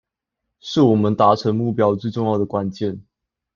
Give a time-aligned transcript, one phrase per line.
[0.61, 3.03] 是我們達成目標最重要的關鍵